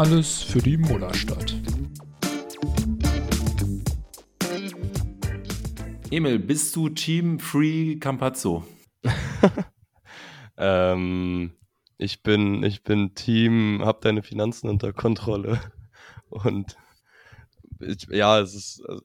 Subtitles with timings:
[0.00, 1.54] Alles für die Mullerstadt.
[6.10, 8.64] Emil, bist du Team Free Campazzo?
[10.56, 11.52] ähm,
[11.98, 15.60] ich bin, ich bin Team, hab deine Finanzen unter Kontrolle.
[16.30, 16.78] Und
[17.80, 19.02] ich, ja, es ist, also,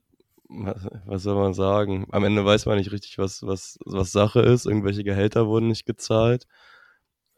[1.05, 2.07] was soll man sagen?
[2.11, 4.65] Am Ende weiß man nicht richtig, was, was, was Sache ist.
[4.65, 6.47] Irgendwelche Gehälter wurden nicht gezahlt.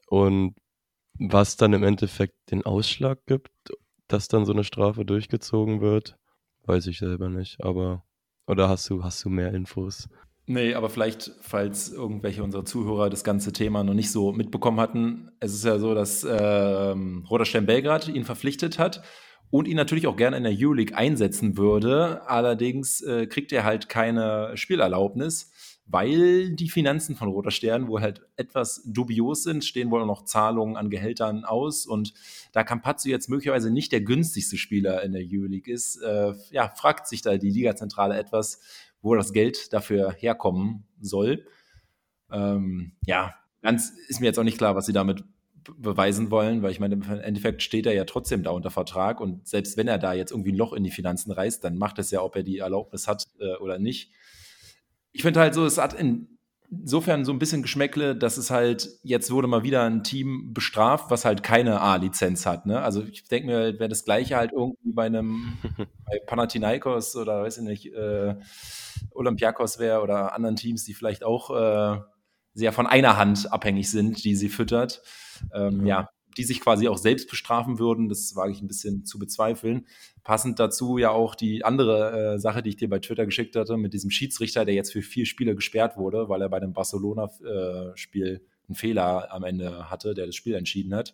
[0.09, 0.53] Und
[1.19, 3.51] was dann im Endeffekt den Ausschlag gibt,
[4.07, 6.17] dass dann so eine Strafe durchgezogen wird,
[6.65, 7.63] weiß ich selber nicht.
[7.63, 8.03] Aber,
[8.45, 10.07] oder hast du, hast du mehr Infos?
[10.49, 15.29] Nee, aber vielleicht, falls irgendwelche unserer Zuhörer das ganze Thema noch nicht so mitbekommen hatten,
[15.41, 19.03] es ist ja so, dass ähm, Roter Stern Belgrad ihn verpflichtet hat
[19.49, 22.21] und ihn natürlich auch gerne in der Euroleague einsetzen würde.
[22.29, 25.51] Allerdings äh, kriegt er halt keine Spielerlaubnis
[25.89, 30.75] weil die Finanzen von Roter Stern wohl halt etwas dubios sind, stehen wohl noch Zahlungen
[30.75, 31.85] an Gehältern aus.
[31.85, 32.13] Und
[32.51, 37.07] da Campazzo jetzt möglicherweise nicht der günstigste Spieler in der Euroleague ist, äh, ja, fragt
[37.07, 38.59] sich da die Ligazentrale etwas,
[39.01, 41.45] wo das Geld dafür herkommen soll.
[42.31, 45.23] Ähm, ja, ganz ist mir jetzt auch nicht klar, was sie damit
[45.77, 49.21] beweisen wollen, weil ich meine, im Endeffekt steht er ja trotzdem da unter Vertrag.
[49.21, 51.99] Und selbst wenn er da jetzt irgendwie ein Loch in die Finanzen reißt, dann macht
[51.99, 54.11] es ja, ob er die Erlaubnis hat äh, oder nicht
[55.17, 55.95] ich finde halt so, es hat
[56.69, 61.09] insofern so ein bisschen Geschmäckle, dass es halt, jetzt wurde mal wieder ein Team bestraft,
[61.09, 62.67] was halt keine A-Lizenz hat.
[62.67, 62.79] Ne?
[62.79, 65.57] Also ich denke mir, wäre das gleiche halt irgendwie bei einem
[66.05, 68.35] bei Panathinaikos oder weiß ich nicht, äh,
[69.09, 71.99] Olympiakos wäre oder anderen Teams, die vielleicht auch äh,
[72.53, 75.01] sehr von einer Hand abhängig sind, die sie füttert.
[75.51, 76.01] Ähm, ja.
[76.01, 78.09] ja die sich quasi auch selbst bestrafen würden.
[78.09, 79.87] Das wage ich ein bisschen zu bezweifeln.
[80.23, 83.77] Passend dazu ja auch die andere äh, Sache, die ich dir bei Twitter geschickt hatte,
[83.77, 88.27] mit diesem Schiedsrichter, der jetzt für vier Spiele gesperrt wurde, weil er bei dem Barcelona-Spiel
[88.27, 91.13] äh, einen Fehler am Ende hatte, der das Spiel entschieden hat.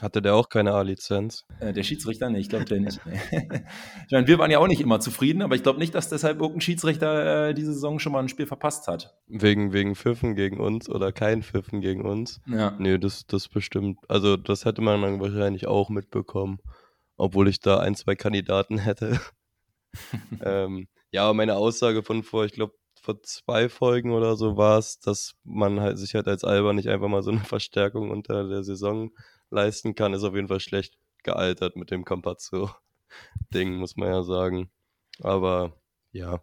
[0.00, 1.44] Hatte der auch keine A-Lizenz?
[1.58, 2.30] Äh, der Schiedsrichter?
[2.30, 3.00] Nee, ich glaube der nicht.
[3.32, 6.40] ich meine, wir waren ja auch nicht immer zufrieden, aber ich glaube nicht, dass deshalb
[6.40, 9.16] irgendein Schiedsrichter äh, diese Saison schon mal ein Spiel verpasst hat.
[9.26, 12.40] Wegen, wegen Pfiffen gegen uns oder kein Pfiffen gegen uns?
[12.46, 12.76] Ja.
[12.78, 13.98] Nee, das, das bestimmt.
[14.08, 16.58] Also, das hätte man dann wahrscheinlich auch mitbekommen,
[17.16, 19.20] obwohl ich da ein, zwei Kandidaten hätte.
[20.44, 24.78] ähm, ja, aber meine Aussage von vor, ich glaube, vor zwei Folgen oder so war
[24.78, 28.46] es, dass man halt sich halt als Alba nicht einfach mal so eine Verstärkung unter
[28.48, 29.10] der Saison
[29.50, 34.70] leisten kann, ist auf jeden Fall schlecht gealtert mit dem Campazzo-Ding, muss man ja sagen.
[35.20, 35.72] Aber
[36.12, 36.40] ja,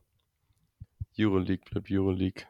[1.18, 2.46] Euroleague bleibt Euroleague.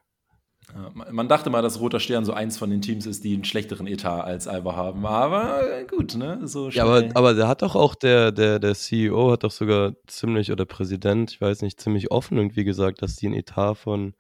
[0.93, 3.85] Man dachte mal, dass Roter Stern so eins von den Teams ist, die einen schlechteren
[3.85, 5.05] Etat als Alba haben.
[5.05, 6.47] Aber gut, ne?
[6.47, 9.93] So ja, aber, aber der hat doch auch, der, der, der CEO hat doch sogar
[10.07, 14.15] ziemlich, oder Präsident, ich weiß nicht, ziemlich offen irgendwie gesagt, dass die einen Etat von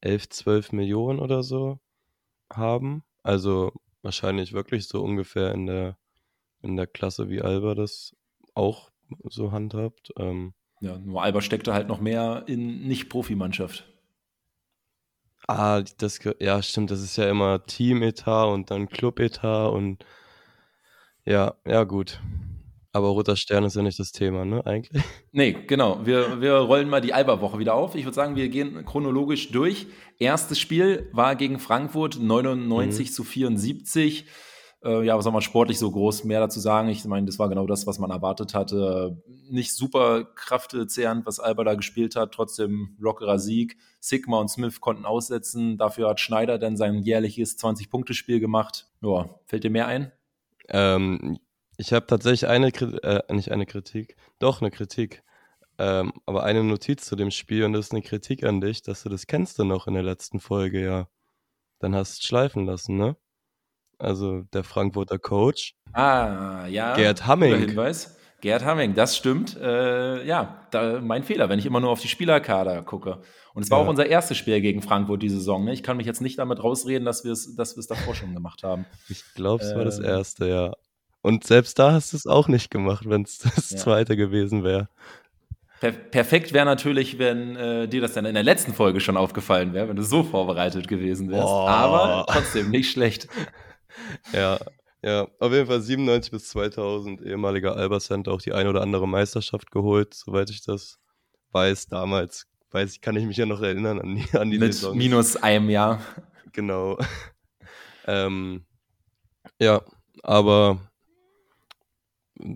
[0.00, 1.78] 11, 12 Millionen oder so
[2.50, 3.04] haben.
[3.22, 3.72] Also
[4.02, 5.96] wahrscheinlich wirklich so ungefähr in der,
[6.62, 8.16] in der Klasse, wie Alba das
[8.54, 8.90] auch
[9.24, 10.12] so handhabt.
[10.18, 13.88] Ähm, ja, nur Alba steckte halt noch mehr in Nicht-Profimannschaft.
[15.48, 20.04] Ah, das, ja, stimmt, das ist ja immer Team-Etat und dann Club-Etat und
[21.24, 22.20] ja, ja, gut.
[22.94, 25.02] Aber Roter Stern ist ja nicht das Thema, ne, eigentlich?
[25.32, 26.04] Nee, genau.
[26.04, 27.94] Wir, wir rollen mal die Alba-Woche wieder auf.
[27.94, 29.86] Ich würde sagen, wir gehen chronologisch durch.
[30.18, 33.12] Erstes Spiel war gegen Frankfurt 99 mhm.
[33.12, 34.26] zu 74.
[34.84, 36.90] Äh, ja, was soll man sportlich so groß mehr dazu sagen?
[36.90, 39.22] Ich meine, das war genau das, was man erwartet hatte.
[39.48, 42.32] Nicht super kraftzehrend, was Alba da gespielt hat.
[42.32, 43.78] Trotzdem lockerer Sieg.
[44.00, 45.78] Sigma und Smith konnten aussetzen.
[45.78, 48.88] Dafür hat Schneider dann sein jährliches 20-Punkte-Spiel gemacht.
[49.00, 50.12] Ja, fällt dir mehr ein?
[50.68, 51.38] Ähm,
[51.82, 55.24] ich habe tatsächlich eine, äh, nicht eine Kritik, doch eine Kritik,
[55.78, 59.02] ähm, aber eine Notiz zu dem Spiel und das ist eine Kritik an dich, dass
[59.02, 61.08] du das kennst du noch in der letzten Folge, ja.
[61.80, 63.16] Dann hast du schleifen lassen, ne?
[63.98, 65.74] Also der Frankfurter Coach.
[65.92, 66.94] Ah, ja.
[66.94, 67.58] Gerd Hamming.
[67.58, 68.16] Hinweis.
[68.40, 69.56] Gerd Hamming, das stimmt.
[69.56, 73.22] Äh, ja, da, mein Fehler, wenn ich immer nur auf die Spielerkader gucke.
[73.54, 73.84] Und es war ja.
[73.84, 75.64] auch unser erstes Spiel gegen Frankfurt diese Saison.
[75.64, 75.72] Ne?
[75.72, 78.86] Ich kann mich jetzt nicht damit rausreden, dass wir es dass davor schon gemacht haben.
[79.08, 80.72] Ich glaube, es äh, war das ähm, erste, ja.
[81.22, 83.78] Und selbst da hast du es auch nicht gemacht, wenn es das ja.
[83.78, 84.88] zweite gewesen wäre.
[85.80, 89.72] Per perfekt wäre natürlich, wenn äh, dir das dann in der letzten Folge schon aufgefallen
[89.72, 91.48] wäre, wenn du so vorbereitet gewesen wärst.
[91.48, 91.66] Oh.
[91.66, 93.28] Aber trotzdem nicht schlecht.
[94.32, 94.58] Ja,
[95.02, 99.06] ja, auf jeden Fall 97 bis 2000 ehemaliger Alba Center auch die ein oder andere
[99.06, 100.98] Meisterschaft geholt, soweit ich das
[101.50, 101.88] weiß.
[101.88, 104.96] Damals weiß ich, kann ich mich ja noch erinnern an die, an die Mit Saison.
[104.96, 106.00] minus einem Jahr.
[106.52, 106.98] Genau.
[108.06, 108.64] ähm,
[109.60, 109.82] ja,
[110.22, 110.80] aber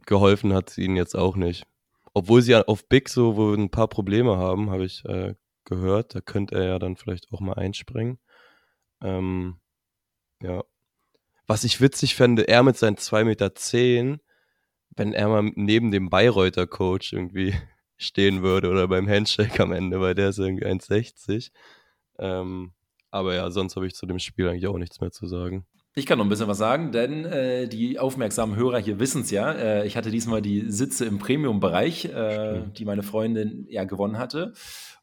[0.06, 1.66] geholfen hat sie ihnen jetzt auch nicht.
[2.14, 5.34] Obwohl sie auf Big so wohl ein paar Probleme haben, habe ich äh,
[5.64, 6.14] gehört.
[6.14, 8.18] Da könnte er ja dann vielleicht auch mal einspringen.
[9.02, 9.60] Ähm,
[10.42, 10.64] ja.
[11.46, 14.20] Was ich witzig fände, er mit seinen 2,10 Meter,
[14.96, 17.54] wenn er mal neben dem Bayreuther Coach irgendwie
[17.98, 21.50] stehen würde oder beim Handshake am Ende, weil der ist irgendwie 1,60.
[22.18, 22.72] Ähm,
[23.10, 25.66] aber ja, sonst habe ich zu dem Spiel eigentlich auch nichts mehr zu sagen.
[25.98, 29.30] Ich kann noch ein bisschen was sagen, denn äh, die aufmerksamen Hörer hier wissen es
[29.30, 29.50] ja.
[29.50, 34.52] Äh, ich hatte diesmal die Sitze im Premium-Bereich, äh, die meine Freundin ja gewonnen hatte.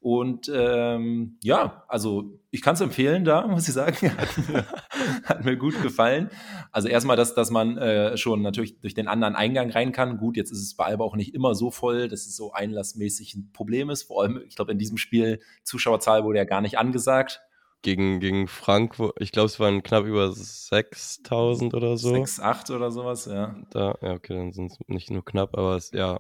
[0.02, 4.12] Und ähm, ja, also ich kann es empfehlen da, muss ich sagen.
[4.18, 4.66] Hat mir,
[5.24, 6.30] hat mir gut gefallen.
[6.72, 10.20] Also erstmal, dass, dass man äh, schon natürlich durch den anderen Eingang rein kann.
[10.20, 13.34] Gut, jetzt ist es bei Alba auch nicht immer so voll, dass es so einlassmäßig
[13.34, 14.04] ein Problem ist.
[14.04, 17.42] Vor allem, ich glaube, in diesem Spiel Zuschauerzahl wurde ja gar nicht angesagt
[17.84, 22.10] gegen, gegen Frankfurt, ich glaube, es waren knapp über 6000 oder so.
[22.10, 23.56] 6, 8 oder sowas, ja.
[23.70, 26.20] Da, ja, okay, dann sind es nicht nur knapp, aber es, ja.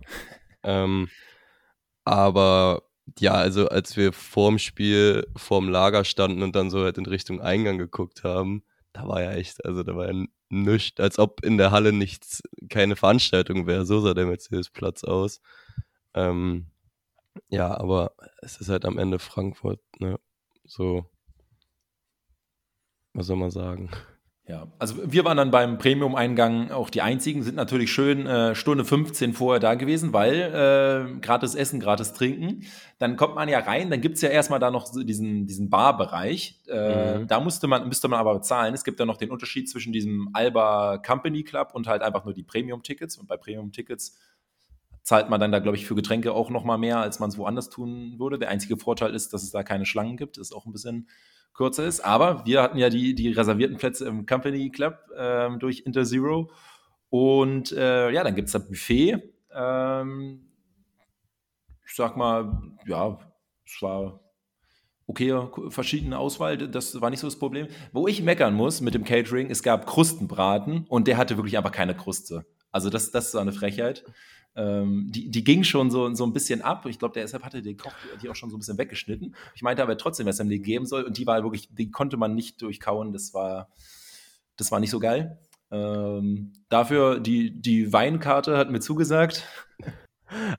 [0.63, 1.09] ähm,
[2.03, 2.83] aber
[3.19, 7.41] ja, also als wir vorm Spiel, vorm Lager standen und dann so halt in Richtung
[7.41, 11.57] Eingang geguckt haben, da war ja echt, also da war ja nichts, als ob in
[11.57, 13.85] der Halle nichts, keine Veranstaltung wäre.
[13.85, 15.41] So sah der Mercedes-Platz aus.
[16.13, 16.67] Ähm,
[17.49, 20.19] ja, aber es ist halt am Ende Frankfurt, ne?
[20.65, 21.05] So,
[23.13, 23.89] was soll man sagen?
[24.45, 28.83] Ja, also wir waren dann beim Premium-Eingang auch die einzigen, sind natürlich schön äh, Stunde
[28.83, 32.63] 15 vorher da gewesen, weil äh, gratis Essen, gratis Trinken.
[32.99, 36.61] Dann kommt man ja rein, dann gibt's ja erstmal da noch diesen, diesen Barbereich.
[36.67, 37.27] Äh, mhm.
[37.27, 38.73] Da musste man, müsste man aber bezahlen.
[38.73, 42.33] Es gibt ja noch den Unterschied zwischen diesem Alba Company Club und halt einfach nur
[42.33, 43.17] die Premium-Tickets.
[43.17, 44.17] Und bei Premium-Tickets
[45.03, 47.37] zahlt man dann da, glaube ich, für Getränke auch noch mal mehr, als man es
[47.37, 48.39] woanders tun würde.
[48.39, 50.37] Der einzige Vorteil ist, dass es da keine Schlangen gibt.
[50.37, 51.07] Das ist auch ein bisschen
[51.53, 51.99] kürzer ist.
[51.99, 56.51] Aber wir hatten ja die, die reservierten Plätze im Company Club ähm, durch Interzero.
[57.09, 59.21] Und äh, ja, dann gibt es da Buffet.
[59.53, 60.49] Ähm,
[61.85, 63.19] ich sag mal, ja,
[63.65, 64.19] es war
[65.05, 67.67] okay, verschiedene Auswahl, das war nicht so das Problem.
[67.91, 71.71] Wo ich meckern muss mit dem Catering, es gab Krustenbraten und der hatte wirklich einfach
[71.71, 72.45] keine Kruste.
[72.73, 74.03] Also das, das war eine Frechheit.
[74.55, 76.85] Ähm, die, die ging schon so, so ein bisschen ab.
[76.87, 79.35] Ich glaube, der deshalb hatte den Koch die auch schon so ein bisschen weggeschnitten.
[79.55, 81.03] Ich meinte aber trotzdem, was er mir geben soll.
[81.03, 83.13] Und die war wirklich, die konnte man nicht durchkauen.
[83.13, 83.69] Das war,
[84.57, 85.39] das war nicht so geil.
[85.71, 89.47] Ähm, dafür die, die Weinkarte hat mir zugesagt.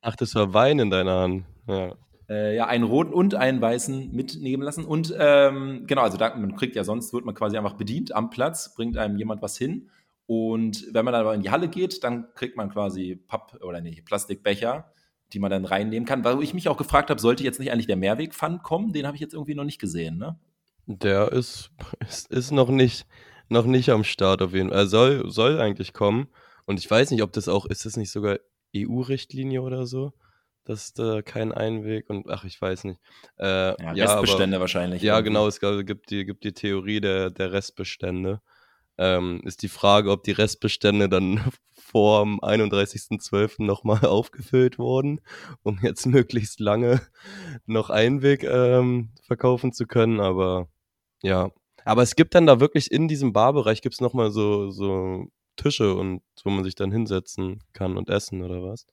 [0.00, 1.44] Ach, das war Wein in deiner Hand.
[1.68, 1.92] Ja.
[2.28, 4.84] Äh, ja, einen roten und einen weißen mitnehmen lassen.
[4.84, 8.30] Und ähm, genau, also da, man kriegt ja sonst, wird man quasi einfach bedient am
[8.30, 9.90] Platz, bringt einem jemand was hin.
[10.26, 13.80] Und wenn man dann aber in die Halle geht, dann kriegt man quasi Papp- oder
[13.80, 14.90] nee, Plastikbecher,
[15.32, 16.24] die man dann reinnehmen kann.
[16.24, 18.92] Weil ich mich auch gefragt habe, sollte jetzt nicht eigentlich der Mehrwegpfand kommen?
[18.92, 20.38] Den habe ich jetzt irgendwie noch nicht gesehen, ne?
[20.86, 21.70] Der ist,
[22.08, 23.06] ist, ist noch, nicht,
[23.48, 24.78] noch nicht am Start auf jeden Fall.
[24.78, 26.28] Er soll, soll eigentlich kommen.
[26.66, 28.38] Und ich weiß nicht, ob das auch, ist das nicht sogar
[28.74, 30.12] EU-Richtlinie oder so?
[30.64, 32.98] dass da kein Einweg und ach, ich weiß nicht.
[33.38, 33.44] Äh,
[33.96, 35.02] ja, Restbestände aber, wahrscheinlich.
[35.02, 35.30] Ja, irgendwie.
[35.30, 38.40] genau, es gibt die, gibt die Theorie der, der Restbestände
[38.98, 41.40] ähm, ist die Frage, ob die Restbestände dann
[41.72, 43.62] vor dem 31.12.
[43.64, 45.20] nochmal aufgefüllt wurden,
[45.62, 47.00] um jetzt möglichst lange
[47.66, 50.20] noch Einweg ähm, verkaufen zu können.
[50.20, 50.68] Aber
[51.22, 51.50] ja,
[51.84, 55.94] aber es gibt dann da wirklich in diesem Barbereich gibt es nochmal so, so Tische
[55.94, 58.86] und wo man sich dann hinsetzen kann und essen oder was?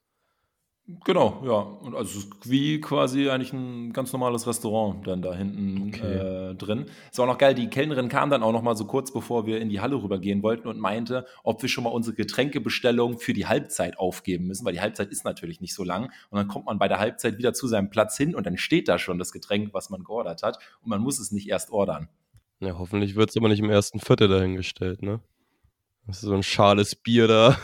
[1.06, 1.60] Genau, ja.
[1.86, 6.52] Und also wie quasi eigentlich ein ganz normales Restaurant dann da hinten okay.
[6.52, 6.86] äh, drin.
[7.10, 9.62] Ist auch noch geil, die Kellnerin kam dann auch noch mal so kurz bevor wir
[9.62, 13.46] in die Halle rübergehen wollten und meinte, ob wir schon mal unsere Getränkebestellung für die
[13.46, 16.12] Halbzeit aufgeben müssen, weil die Halbzeit ist natürlich nicht so lang.
[16.30, 18.88] Und dann kommt man bei der Halbzeit wieder zu seinem Platz hin und dann steht
[18.88, 20.58] da schon das Getränk, was man geordert hat.
[20.82, 22.10] Und man muss es nicht erst ordern.
[22.60, 25.20] Ja, hoffentlich wird es aber nicht im ersten Viertel dahingestellt, ne?
[26.06, 27.58] Das ist so ein schales Bier da.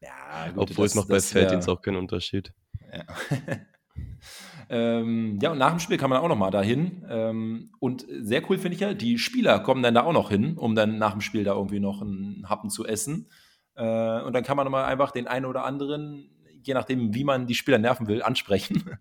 [0.00, 2.52] Ja, gut, Obwohl das, es noch bei Felddienst auch keinen Unterschied.
[2.92, 3.04] Ja.
[4.68, 7.04] ähm, ja, und nach dem Spiel kann man auch noch mal dahin.
[7.08, 10.56] Ähm, und sehr cool finde ich ja, die Spieler kommen dann da auch noch hin,
[10.58, 13.30] um dann nach dem Spiel da irgendwie noch einen Happen zu essen.
[13.74, 16.30] Äh, und dann kann man noch mal einfach den einen oder anderen,
[16.62, 18.98] je nachdem, wie man die Spieler nerven will, ansprechen.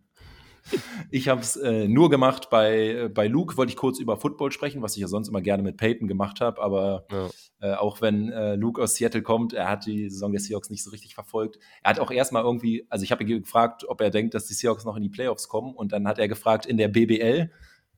[1.11, 4.51] Ich habe es äh, nur gemacht bei, äh, bei Luke, wollte ich kurz über Football
[4.51, 7.29] sprechen, was ich ja sonst immer gerne mit Peyton gemacht habe, aber ja.
[7.61, 10.83] äh, auch wenn äh, Luke aus Seattle kommt, er hat die Saison der Seahawks nicht
[10.83, 11.59] so richtig verfolgt.
[11.83, 14.53] Er hat auch erstmal irgendwie, also ich habe ihn gefragt, ob er denkt, dass die
[14.53, 17.51] Seahawks noch in die Playoffs kommen und dann hat er gefragt, in der BBL.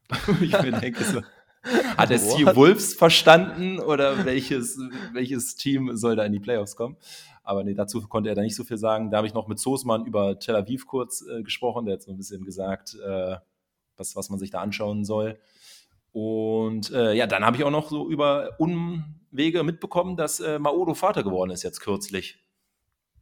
[0.42, 1.22] ich mir denke so,
[1.98, 4.80] hat er Sea Wolves verstanden oder welches,
[5.14, 6.98] welches Team soll da in die Playoffs kommen?
[7.48, 9.10] Aber nee, dazu konnte er da nicht so viel sagen.
[9.10, 11.86] Da habe ich noch mit Soßmann über Tel Aviv kurz äh, gesprochen.
[11.86, 13.38] Der hat so ein bisschen gesagt, äh,
[13.96, 15.40] was, was man sich da anschauen soll.
[16.12, 20.94] Und äh, ja, dann habe ich auch noch so über Umwege mitbekommen, dass äh, Maodo
[20.94, 22.44] Vater geworden ist jetzt kürzlich.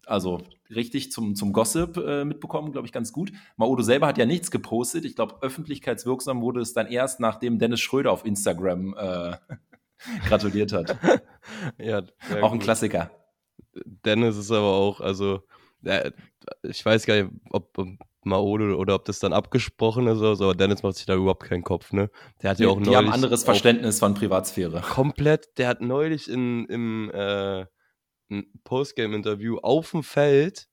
[0.08, 0.42] Also
[0.72, 3.32] richtig zum, zum Gossip äh, mitbekommen, glaube ich, ganz gut.
[3.58, 5.06] Maodo selber hat ja nichts gepostet.
[5.06, 9.38] Ich glaube, öffentlichkeitswirksam wurde es dann erst, nachdem Dennis Schröder auf Instagram äh,
[10.28, 10.98] gratuliert hat.
[11.78, 12.02] ja,
[12.42, 12.64] auch ein gut.
[12.64, 13.12] Klassiker.
[13.86, 15.42] Dennis ist aber auch, also
[15.84, 16.12] äh,
[16.64, 17.88] ich weiß gar nicht, ob, ob
[18.24, 21.44] Maode oder ob das dann abgesprochen ist oder so, aber Dennis macht sich da überhaupt
[21.44, 22.10] keinen Kopf, ne?
[22.42, 22.92] Der hat ja auch die neulich.
[22.92, 24.82] Die haben anderes Verständnis von Privatsphäre.
[24.82, 27.66] Komplett, der hat neulich in, im äh,
[28.64, 30.68] Postgame-Interview auf dem Feld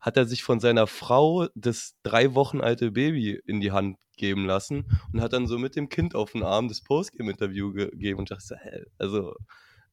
[0.00, 4.46] hat er sich von seiner Frau das drei Wochen alte Baby in die Hand geben
[4.46, 8.30] lassen und hat dann so mit dem Kind auf den Arm das Postgame-Interview gegeben und
[8.30, 9.34] dachte, hä, also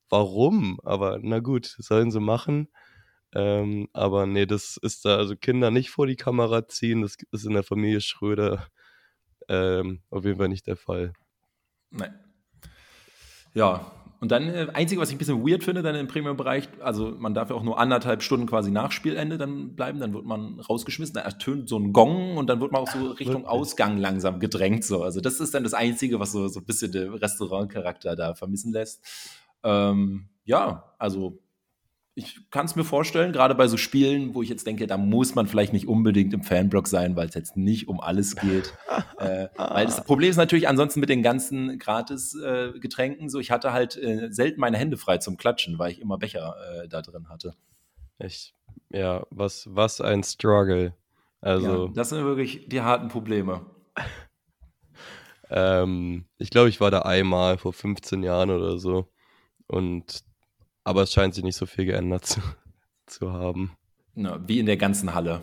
[0.10, 0.80] warum?
[0.84, 2.70] Aber na gut, sollen sie machen.
[3.34, 7.46] Ähm, aber nee, das ist da, also Kinder nicht vor die Kamera ziehen, das ist
[7.46, 8.68] in der Familie Schröder
[9.50, 11.14] ähm, auf jeden Fall nicht der Fall.
[11.92, 12.18] Nein.
[13.54, 17.12] Ja, und dann, äh, einzige, was ich ein bisschen weird finde, dann im Premium-Bereich, also
[17.12, 20.60] man darf ja auch nur anderthalb Stunden quasi nach Spielende dann bleiben, dann wird man
[20.60, 24.40] rausgeschmissen, da ertönt so ein Gong und dann wird man auch so Richtung Ausgang langsam
[24.40, 24.84] gedrängt.
[24.84, 25.04] So.
[25.04, 28.72] Also das ist dann das Einzige, was so, so ein bisschen den Restaurantcharakter da vermissen
[28.72, 29.06] lässt.
[29.65, 31.41] Ähm, ja, also
[32.17, 35.36] ich kann es mir vorstellen, gerade bei so Spielen, wo ich jetzt denke, da muss
[35.36, 38.74] man vielleicht nicht unbedingt im Fanblock sein, weil es jetzt nicht um alles geht.
[39.17, 43.74] äh, weil das Problem ist natürlich ansonsten mit den ganzen Gratis-Getränken äh, so, ich hatte
[43.74, 47.27] halt äh, selten meine Hände frei zum Klatschen, weil ich immer Becher äh, da drin
[47.27, 47.53] hatte.
[48.17, 48.53] Echt,
[48.91, 50.93] ja, was, was ein Struggle.
[51.41, 53.65] Also, ja, das sind wirklich die harten Probleme.
[55.50, 59.10] ähm, ich glaube, ich war da einmal vor 15 Jahren oder so.
[59.67, 60.24] Und
[60.84, 62.39] aber es scheint sich nicht so viel geändert zu,
[63.07, 63.75] zu haben.
[64.15, 65.41] Ja, wie in der ganzen Halle.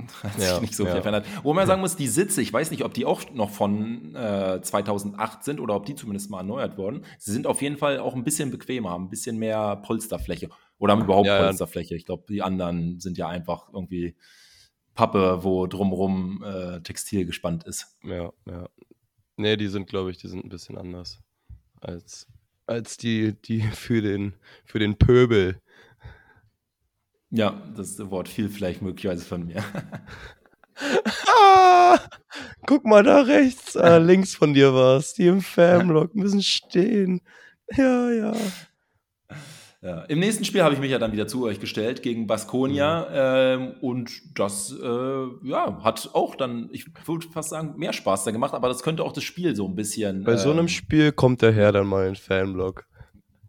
[0.22, 1.02] Hat sich ja, nicht so viel ja.
[1.02, 1.26] verändert.
[1.42, 4.60] Wo man sagen muss, die Sitze, ich weiß nicht, ob die auch noch von äh,
[4.62, 7.04] 2008 sind oder ob die zumindest mal erneuert wurden.
[7.18, 10.48] Sie sind auf jeden Fall auch ein bisschen bequemer, haben ein bisschen mehr Polsterfläche.
[10.78, 11.94] Oder haben überhaupt ja, Polsterfläche.
[11.94, 14.16] Ich glaube, die anderen sind ja einfach irgendwie
[14.94, 17.98] Pappe, wo drumrum äh, Textil gespannt ist.
[18.02, 18.68] Ja, ja.
[19.36, 21.20] Nee, die sind, glaube ich, die sind ein bisschen anders
[21.80, 22.26] als
[22.70, 24.34] als die, die für den,
[24.64, 25.60] für den Pöbel.
[27.30, 29.62] Ja, das Wort fiel vielleicht möglicherweise von mir.
[31.28, 31.98] ah,
[32.66, 35.14] guck mal da rechts, ah, links von dir war es.
[35.14, 37.20] Die im Famlock müssen stehen.
[37.76, 38.32] Ja, ja.
[39.82, 40.02] Ja.
[40.02, 43.62] Im nächsten Spiel habe ich mich ja dann wieder zu euch gestellt gegen Baskonia mhm.
[43.62, 48.30] ähm, und das äh, ja, hat auch dann, ich würde fast sagen, mehr Spaß da
[48.30, 50.24] gemacht, aber das könnte auch das Spiel so ein bisschen.
[50.24, 52.84] Bei ähm, so einem ähm, Spiel kommt der Herr dann mal in Fanblock.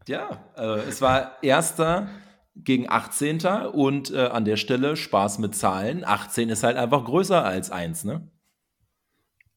[0.08, 2.08] Ja, äh, es war erster
[2.56, 3.42] gegen 18.
[3.74, 6.06] und äh, an der Stelle Spaß mit Zahlen.
[6.06, 8.30] 18 ist halt einfach größer als 1, ne?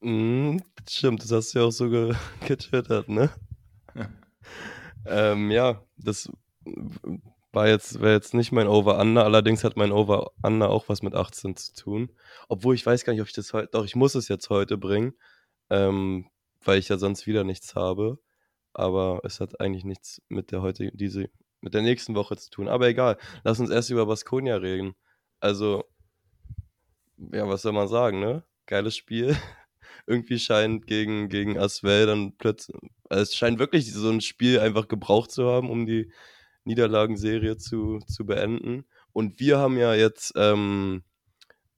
[0.01, 0.57] Mm,
[0.89, 2.13] stimmt, das hast du ja auch so ge
[2.47, 3.29] getwittert, ne?
[5.07, 6.29] Ähm, ja, das
[7.55, 11.55] war jetzt, wäre jetzt nicht mein Over-Under, allerdings hat mein Over-Under auch was mit 18
[11.55, 12.11] zu tun.
[12.49, 14.77] Obwohl ich weiß gar nicht, ob ich das heute, doch, ich muss es jetzt heute
[14.77, 15.13] bringen,
[15.69, 16.27] ähm,
[16.63, 18.19] weil ich ja sonst wieder nichts habe.
[18.73, 21.29] Aber es hat eigentlich nichts mit der heute, diese,
[21.61, 22.67] mit der nächsten Woche zu tun.
[22.67, 24.93] Aber egal, lass uns erst über Baskonia reden.
[25.39, 25.85] Also,
[27.31, 28.43] ja, was soll man sagen, ne?
[28.65, 29.37] Geiles Spiel.
[30.07, 32.77] Irgendwie scheint gegen, gegen Aswell dann plötzlich,
[33.09, 36.11] also es scheint wirklich so ein Spiel einfach gebraucht zu haben, um die
[36.65, 38.85] Niederlagenserie zu, zu beenden.
[39.13, 41.03] Und wir haben ja jetzt ähm,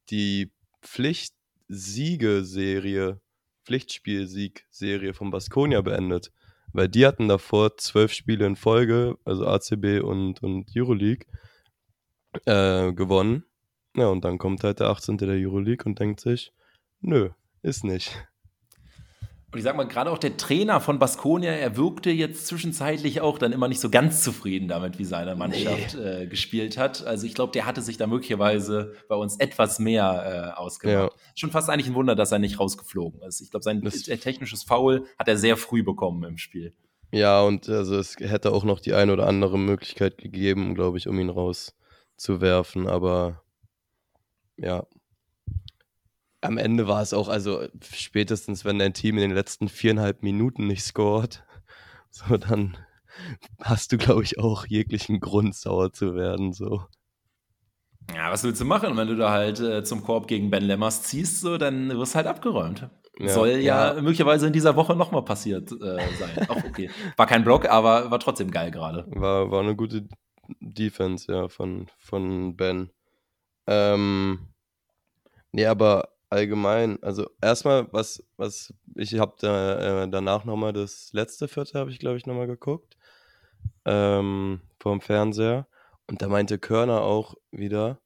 [0.10, 0.52] die
[0.82, 3.20] Pflichtsiegeserie,
[3.66, 6.32] Pflichtspielsieg-Serie von Baskonia beendet.
[6.74, 11.26] Weil die hatten davor zwölf Spiele in Folge, also ACB und, und Euroleague,
[12.46, 13.46] äh, gewonnen.
[13.96, 15.18] Ja, und dann kommt halt der 18.
[15.18, 16.54] der Euroleague und denkt sich,
[17.02, 17.30] nö,
[17.62, 18.28] ist nicht.
[19.58, 23.40] Und ich sag mal, gerade auch der Trainer von Baskonia, er wirkte jetzt zwischenzeitlich auch
[23.40, 26.26] dann immer nicht so ganz zufrieden damit, wie seine Mannschaft nee.
[26.26, 27.04] äh, gespielt hat.
[27.08, 31.12] Also ich glaube, der hatte sich da möglicherweise bei uns etwas mehr äh, ausgemacht.
[31.12, 31.22] Ja.
[31.34, 33.42] Schon fast eigentlich ein Wunder, dass er nicht rausgeflogen ist.
[33.42, 36.76] Ich glaube, sein das technisches Foul hat er sehr früh bekommen im Spiel.
[37.12, 41.08] Ja, und also es hätte auch noch die eine oder andere Möglichkeit gegeben, glaube ich,
[41.08, 42.88] um ihn rauszuwerfen.
[42.88, 43.42] Aber
[44.56, 44.86] ja,
[46.42, 50.68] am Ende war es auch, also spätestens, wenn dein Team in den letzten viereinhalb Minuten
[50.68, 51.44] nicht scoret,
[52.10, 52.78] so dann
[53.62, 56.54] hast du, glaube ich, auch jeglichen Grund, sauer zu werden.
[56.54, 56.84] So.
[58.16, 58.96] Ja, was willst du machen?
[58.96, 62.18] Wenn du da halt äh, zum Korb gegen Ben Lemmers ziehst, so, dann wirst du
[62.18, 62.88] halt abgeräumt.
[63.20, 66.38] Ja, Soll ja, ja, möglicherweise in dieser Woche nochmal passiert äh, sein.
[66.50, 66.90] Auch okay.
[67.16, 69.06] War kein Block, aber war trotzdem geil gerade.
[69.10, 70.08] War, war eine gute
[70.60, 72.92] Defense, ja, von, von Ben.
[73.66, 74.40] Ähm,
[75.52, 81.48] nee, aber allgemein, also erstmal, was, was, ich habe da, äh, danach nochmal das letzte
[81.48, 82.98] Vierte, habe ich glaube ich nochmal geguckt,
[83.86, 85.68] ähm, vom Fernseher.
[86.08, 88.00] Und da meinte Körner auch wieder,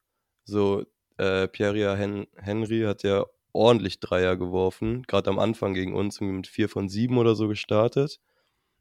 [0.46, 0.86] so,
[1.18, 6.48] äh, Pierre Hen Henry hat ja ordentlich Dreier geworfen, gerade am Anfang gegen uns, mit
[6.48, 8.20] vier von sieben oder so gestartet.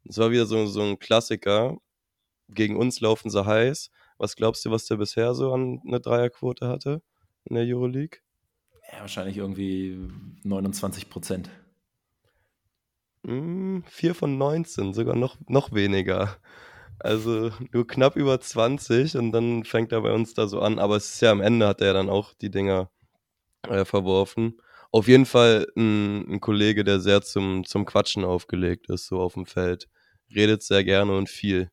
[0.09, 1.79] Es war wieder so, so ein Klassiker.
[2.49, 6.69] Gegen uns laufen sie heiß, Was glaubst du, was der bisher so an eine Dreierquote
[6.69, 7.03] hatte
[7.45, 8.21] in der Euroleague?
[8.93, 9.99] Ja, wahrscheinlich irgendwie
[10.43, 11.51] 29 Prozent.
[13.23, 16.37] Mm, 4 von 19, sogar noch, noch weniger.
[16.99, 20.79] Also nur knapp über 20 und dann fängt er bei uns da so an.
[20.79, 22.91] Aber es ist ja am Ende hat er dann auch die Dinger
[23.69, 24.61] äh, verworfen.
[24.93, 29.35] Auf jeden Fall ein, ein, Kollege, der sehr zum, zum Quatschen aufgelegt ist, so auf
[29.35, 29.89] dem Feld.
[30.35, 31.71] Redet sehr gerne und viel.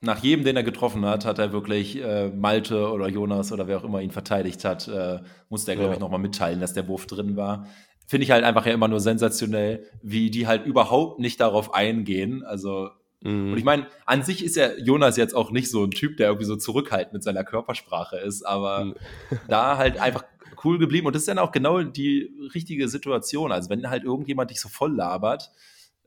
[0.00, 3.78] Nach jedem, den er getroffen hat, hat er wirklich äh, Malte oder Jonas oder wer
[3.78, 5.94] auch immer ihn verteidigt hat, äh, musste er, glaube ja.
[5.94, 7.66] ich, nochmal mitteilen, dass der Wurf drin war.
[8.06, 12.44] Finde ich halt einfach ja immer nur sensationell, wie die halt überhaupt nicht darauf eingehen.
[12.44, 12.90] Also
[13.22, 13.52] Mhm.
[13.52, 16.28] Und ich meine, an sich ist ja Jonas jetzt auch nicht so ein Typ, der
[16.28, 18.94] irgendwie so zurückhaltend mit seiner Körpersprache ist, aber mhm.
[19.48, 20.24] da halt einfach
[20.64, 21.06] cool geblieben.
[21.06, 23.52] Und das ist dann auch genau die richtige Situation.
[23.52, 25.50] Also wenn halt irgendjemand dich so voll labert,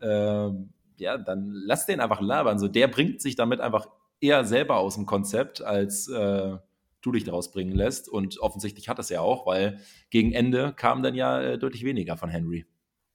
[0.02, 0.50] äh,
[1.00, 2.60] ja, dann lass den einfach labern.
[2.60, 3.90] So, der bringt sich damit einfach
[4.22, 6.58] eher selber aus dem Konzept, als äh,
[7.02, 8.10] du dich daraus bringen lässt.
[8.10, 9.80] Und offensichtlich hat das ja auch, weil
[10.10, 12.66] gegen Ende kam dann ja äh, deutlich weniger von Henry.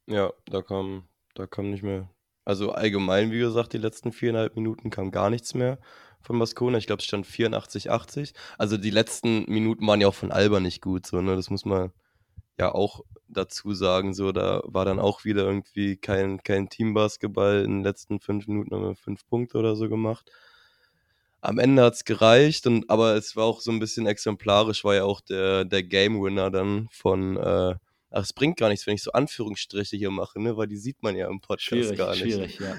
[0.07, 2.09] Ja, da kam, da kam nicht mehr
[2.45, 5.79] also allgemein, wie gesagt, die letzten viereinhalb Minuten kam gar nichts mehr
[6.21, 6.79] von Baskona.
[6.79, 8.35] Ich glaube, es stand 84, 80.
[8.59, 11.37] Also die letzten Minuten waren ja auch von Alba nicht gut, so, ne?
[11.37, 11.93] Das muss man
[12.59, 13.01] ja auch
[13.37, 14.15] dazu sagen.
[14.15, 17.65] So, da war dann auch wieder irgendwie kein, kein Teambasketball.
[17.65, 20.31] In den letzten fünf Minuten haben wir fünf Punkte oder so gemacht.
[21.41, 24.95] Am Ende hat es gereicht, und, aber es war auch so ein bisschen exemplarisch, war
[24.95, 27.75] ja auch der, der Game Winner dann von äh,
[28.17, 30.57] Ach, es bringt gar nichts, wenn ich so Anführungsstriche hier mache, ne?
[30.57, 32.23] weil die sieht man ja im Podcast schwierig, gar nicht.
[32.23, 32.77] Schwierig, ja.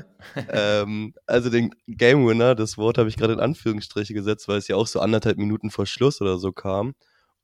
[0.81, 4.69] ähm, also den Game Winner, das Wort habe ich gerade in Anführungsstriche gesetzt, weil es
[4.69, 6.95] ja auch so anderthalb Minuten vor Schluss oder so kam.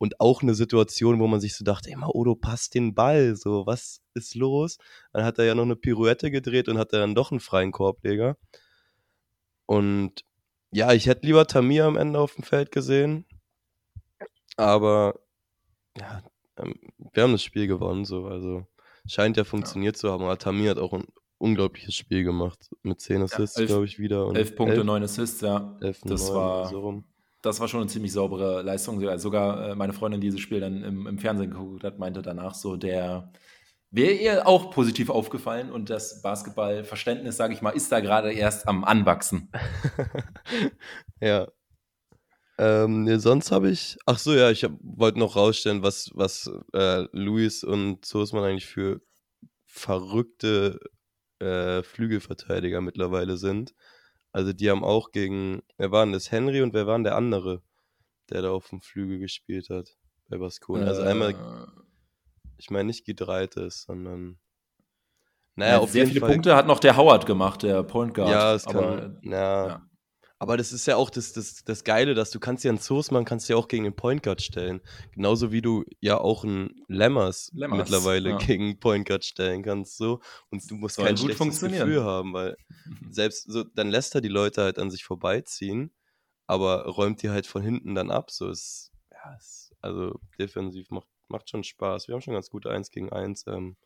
[0.02, 3.68] Und auch eine Situation, wo man sich so dachte, ey, Maodo, passt den Ball, so,
[3.68, 4.80] was ist los?
[5.14, 8.36] Dann hat er ja noch eine Pirouette gedreht und hat dann doch einen freien Korbleger.
[9.68, 10.26] Und
[10.72, 13.28] ja, ich hätte lieber Tamir am Ende auf dem Feld gesehen.
[14.58, 15.20] Aber
[15.96, 16.24] ja,
[16.58, 16.74] ähm,
[17.14, 18.66] wir haben das Spiel gewonnen, so, also
[19.06, 20.00] scheint ja funktioniert ja.
[20.00, 20.24] zu haben.
[20.24, 21.06] Aber Tamir hat auch ein
[21.38, 22.72] unglaubliches Spiel gemacht.
[22.82, 24.26] Mit 10 Assists, ja, glaube ich, wieder.
[24.26, 25.78] Und 11 Punkte, 9 Assists, ja.
[25.80, 26.70] 11, das 9, war.
[26.70, 27.04] So
[27.42, 29.00] das war schon eine ziemlich saubere Leistung.
[29.18, 32.56] Sogar äh, meine Freundin, die dieses Spiel dann im, im Fernsehen geguckt hat, meinte danach
[32.56, 33.32] so, der
[33.90, 38.68] wäre ihr auch positiv aufgefallen und das Basketballverständnis, sage ich mal, ist da gerade erst
[38.68, 39.52] am Anwachsen.
[41.22, 41.48] ja,
[42.62, 43.98] ähm, sonst habe ich.
[44.06, 49.02] Ach so, ja, ich wollte noch rausstellen, was, was äh, Luis und Soßmann eigentlich für
[49.66, 50.80] verrückte
[51.40, 53.74] äh, Flügelverteidiger mittlerweile sind.
[54.32, 56.32] Also die haben auch gegen, wer war denn das?
[56.32, 57.62] Henry und wer war denn der andere,
[58.30, 59.98] der da auf dem Flügel gespielt hat
[60.30, 60.88] bei Baskonia?
[60.88, 61.82] Also einmal, äh.
[62.58, 64.40] ich meine nicht Gidreites, sondern
[65.56, 66.30] naja, ja, auf sehr viele Fall.
[66.30, 68.30] Punkte hat noch der Howard gemacht, der Point Guard.
[68.30, 69.82] Ja, es kann, aber, ja, ja.
[70.42, 73.26] Aber das ist ja auch das, das, das Geile, dass du kannst ja einen Soßmann
[73.26, 74.82] kannst ja auch gegen den Point Guard stellen.
[75.12, 78.38] Genauso wie du ja auch einen Lemmers, Lemmers mittlerweile ja.
[78.38, 79.98] gegen Point Guard stellen kannst.
[79.98, 80.20] So.
[80.50, 82.58] Und du musst Soll kein schlechtes Gefühl haben, weil
[83.12, 85.94] selbst so, dann lässt er die Leute halt an sich vorbeiziehen,
[86.48, 88.32] aber räumt die halt von hinten dann ab.
[88.32, 92.08] So ist, ja, ist, also defensiv macht, macht schon Spaß.
[92.08, 93.78] Wir haben schon ganz gute 1 gegen 1 ähm,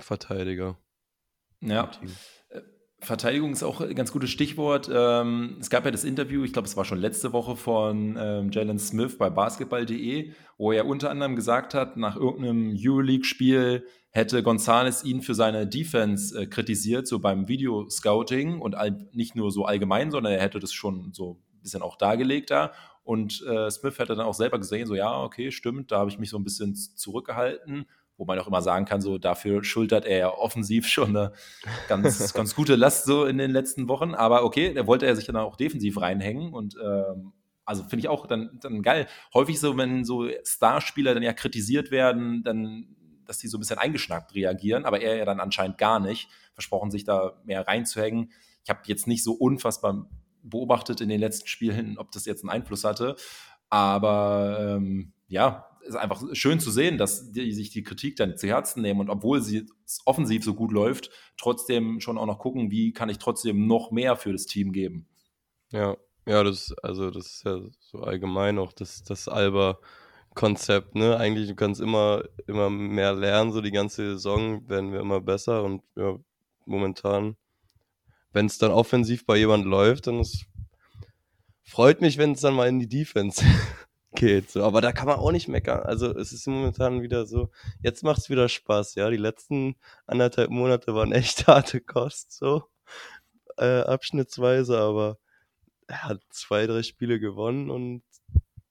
[0.00, 0.78] Verteidiger.
[1.60, 1.90] Ja.
[3.00, 4.90] Verteidigung ist auch ein ganz gutes Stichwort.
[4.92, 8.50] Ähm, es gab ja das Interview, ich glaube, es war schon letzte Woche von ähm,
[8.50, 15.04] Jalen Smith bei basketball.de, wo er unter anderem gesagt hat, nach irgendeinem Euroleague-Spiel hätte González
[15.04, 18.74] ihn für seine Defense äh, kritisiert, so beim Videoscouting und
[19.12, 22.72] nicht nur so allgemein, sondern er hätte das schon so ein bisschen auch dargelegt da.
[23.04, 26.18] Und äh, Smith hätte dann auch selber gesehen, so ja, okay, stimmt, da habe ich
[26.18, 30.18] mich so ein bisschen zurückgehalten wo man auch immer sagen kann, so dafür schultert er
[30.18, 31.32] ja offensiv schon eine
[31.88, 34.14] ganz, ganz gute Last so in den letzten Wochen.
[34.14, 37.32] Aber okay, da wollte er sich dann auch defensiv reinhängen und ähm,
[37.64, 39.06] also finde ich auch dann, dann geil.
[39.34, 43.78] Häufig so, wenn so Starspieler dann ja kritisiert werden, dann, dass die so ein bisschen
[43.78, 48.30] eingeschnappt reagieren, aber er ja dann anscheinend gar nicht, versprochen sich da mehr reinzuhängen.
[48.62, 50.08] Ich habe jetzt nicht so unfassbar
[50.44, 53.16] beobachtet in den letzten Spielen, ob das jetzt einen Einfluss hatte.
[53.68, 58.46] Aber ähm, ja, ist einfach schön zu sehen, dass die sich die Kritik dann zu
[58.46, 59.66] Herzen nehmen und obwohl sie
[60.04, 64.16] offensiv so gut läuft, trotzdem schon auch noch gucken, wie kann ich trotzdem noch mehr
[64.16, 65.08] für das Team geben.
[65.70, 65.96] Ja,
[66.26, 69.78] ja, das also das ist ja so allgemein auch das, das Alba
[70.34, 71.16] Konzept, ne?
[71.16, 75.64] Eigentlich du kannst immer immer mehr lernen, so die ganze Saison werden wir immer besser
[75.64, 76.18] und ja,
[76.66, 77.36] momentan
[78.32, 80.44] wenn es dann offensiv bei jemand läuft, dann ist
[81.62, 83.42] freut mich, wenn es dann mal in die Defense
[84.16, 84.50] geht.
[84.50, 84.64] So.
[84.64, 85.80] Aber da kann man auch nicht meckern.
[85.80, 87.50] Also es ist momentan wieder so,
[87.82, 89.10] jetzt macht es wieder Spaß, ja.
[89.10, 89.76] Die letzten
[90.06, 92.64] anderthalb Monate waren echt harte Kost, so
[93.58, 95.18] äh, abschnittsweise, aber
[95.86, 98.02] er hat zwei, drei Spiele gewonnen und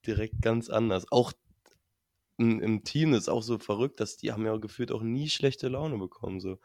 [0.06, 1.10] direkt ganz anders.
[1.10, 1.32] Auch
[2.38, 5.96] im Team ist auch so verrückt, dass die haben ja gefühlt auch nie schlechte Laune
[5.96, 6.40] bekommen.
[6.40, 6.58] So.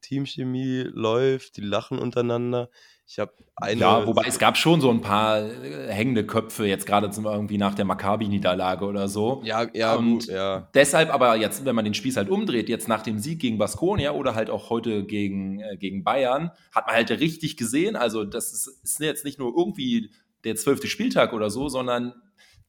[0.00, 2.70] Teamchemie läuft, die lachen untereinander.
[3.10, 3.80] Ich habe eine.
[3.80, 7.74] Ja, wobei es gab schon so ein paar äh, hängende Köpfe, jetzt gerade irgendwie nach
[7.74, 9.40] der Maccabi-Niederlage oder so.
[9.44, 10.68] Ja, ja, und gut, ja.
[10.74, 14.12] Deshalb aber jetzt, wenn man den Spieß halt umdreht, jetzt nach dem Sieg gegen Baskonia
[14.12, 17.96] oder halt auch heute gegen, äh, gegen Bayern, hat man halt richtig gesehen.
[17.96, 20.10] Also, das ist, ist jetzt nicht nur irgendwie
[20.44, 22.12] der zwölfte Spieltag oder so, sondern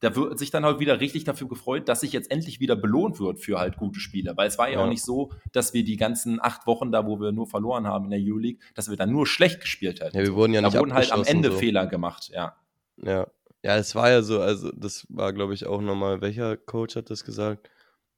[0.00, 3.20] da wird sich dann halt wieder richtig dafür gefreut, dass sich jetzt endlich wieder belohnt
[3.20, 4.36] wird für halt gute Spiele.
[4.36, 7.06] Weil es war ja, ja, auch nicht so, dass wir die ganzen acht Wochen da,
[7.06, 10.16] wo wir nur verloren haben in der Euroleague, dass wir dann nur schlecht gespielt hätten.
[10.16, 11.58] Ja, wir wurden ja da wurden halt am Ende so.
[11.58, 12.56] Fehler gemacht, ja.
[12.96, 13.26] Ja.
[13.62, 17.10] Ja, es war ja so, also das war, glaube ich, auch nochmal, welcher Coach hat
[17.10, 17.68] das gesagt?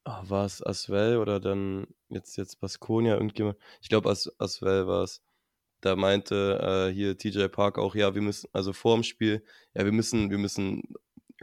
[0.04, 3.56] Oh, war es Aswell oder dann jetzt, jetzt Baskonia, irgendjemand?
[3.80, 5.20] Ich glaube, As Aswell war es
[5.82, 9.84] da meinte äh, hier TJ Park auch, ja, wir müssen, also vor dem Spiel, ja,
[9.84, 10.94] wir müssen, wir müssen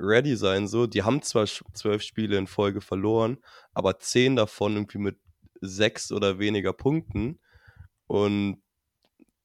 [0.02, 0.68] ready sein.
[0.68, 3.38] So, die haben zwar zwölf Spiele in Folge verloren,
[3.74, 5.18] aber zehn davon irgendwie mit
[5.62, 7.40] sechs oder weniger Punkten.
[8.08, 8.62] Und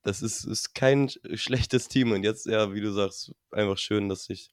[0.02, 2.12] das ist, ist kein schlechtes Team.
[2.12, 4.50] Und jetzt, ja, wie du sagst, einfach schön, dass sich,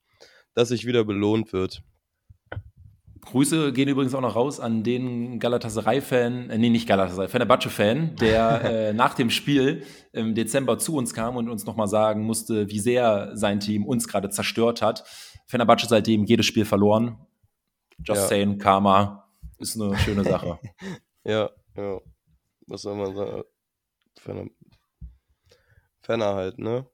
[0.54, 1.84] dass sich wieder belohnt wird.
[3.22, 8.62] Grüße gehen übrigens auch noch raus an den Galatasaray-Fan, äh, nee, nicht Galatasaray, Fenerbahce-Fan, der
[8.90, 12.80] äh, nach dem Spiel im Dezember zu uns kam und uns nochmal sagen musste, wie
[12.80, 15.04] sehr sein Team uns gerade zerstört hat.
[15.46, 17.18] Fenerbahce seitdem jedes Spiel verloren.
[18.00, 18.28] Just ja.
[18.28, 19.30] saying, Karma
[19.60, 20.60] ist eine schöne Sache.
[21.24, 22.00] ja, ja.
[22.68, 23.44] Was soll man sagen?
[24.20, 24.46] Fener,
[26.02, 26.88] Fener halt, ne?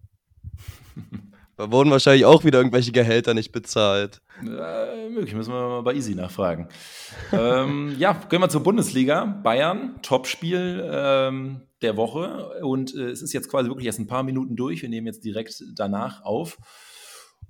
[1.57, 4.21] Da wurden wahrscheinlich auch wieder irgendwelche Gehälter nicht bezahlt.
[4.41, 6.69] Äh, möglich, müssen wir mal bei Easy nachfragen.
[7.31, 9.25] ähm, ja, gehen wir zur Bundesliga.
[9.25, 12.59] Bayern, Topspiel ähm, der Woche.
[12.61, 14.83] Und äh, es ist jetzt quasi wirklich erst ein paar Minuten durch.
[14.83, 16.59] Wir nehmen jetzt direkt danach auf.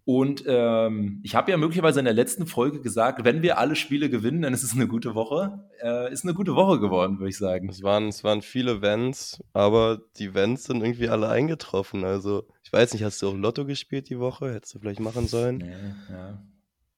[0.07, 4.09] Und ähm, ich habe ja möglicherweise in der letzten Folge gesagt, wenn wir alle Spiele
[4.09, 5.65] gewinnen, dann ist es eine gute Woche.
[5.83, 7.67] Äh, ist eine gute Woche geworden, würde ich sagen.
[7.67, 12.05] Es waren, es waren viele Vents, aber die Vents sind irgendwie alle eingetroffen.
[12.05, 14.53] Also, ich weiß nicht, hast du auch Lotto gespielt die Woche?
[14.53, 15.57] Hättest du vielleicht machen sollen?
[15.57, 15.73] Nee,
[16.09, 16.41] ja.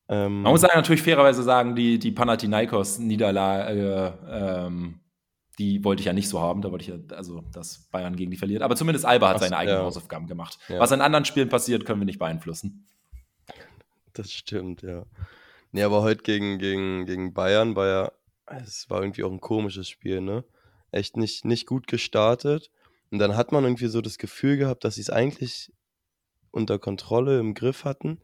[0.08, 5.00] Ähm, Man muss sagen, natürlich fairerweise sagen, die, die Panathinaikos-Niederlage, äh, ähm,
[5.58, 6.62] die wollte ich ja nicht so haben.
[6.62, 8.62] Da wollte ich ja, also, dass Bayern gegen die verliert.
[8.62, 9.84] Aber zumindest Alba hat Ach, seine eigenen ja.
[9.84, 10.60] Hausaufgaben gemacht.
[10.68, 10.80] Ja.
[10.80, 12.86] Was in anderen Spielen passiert, können wir nicht beeinflussen.
[14.14, 15.06] Das stimmt, ja.
[15.72, 18.12] Nee, aber heute gegen, gegen, gegen Bayern war ja,
[18.48, 20.44] es war irgendwie auch ein komisches Spiel, ne?
[20.92, 22.72] Echt nicht, nicht gut gestartet.
[23.12, 25.72] Und dann hat man irgendwie so das Gefühl gehabt, dass sie es eigentlich
[26.52, 28.20] unter Kontrolle im Griff hatten,